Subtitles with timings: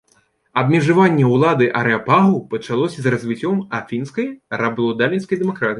[0.61, 4.27] Абмежаванне ўлады арэапагу пачалося з развіццём афінскай
[4.65, 5.69] рабаўладальніцкай дэмакратыі.